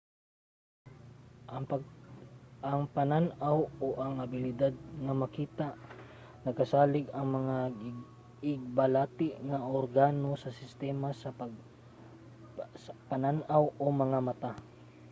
ang 2.71 2.83
panan-aw 2.95 3.57
o 3.85 3.87
ang 4.03 4.13
abilidad 4.25 4.73
nga 5.03 5.13
makakita 5.21 5.67
nagasalig 6.45 7.07
sa 7.13 7.21
mga 7.37 7.57
igbalati 8.51 9.29
nga 9.49 9.59
organo 9.79 10.29
sa 10.43 10.51
sistema 10.61 11.09
sa 11.21 11.29
panan-aw 13.09 13.63
o 13.83 13.85
mga 14.03 14.19
mata 14.27 14.51